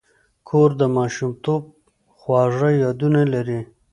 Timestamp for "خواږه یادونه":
2.17-3.21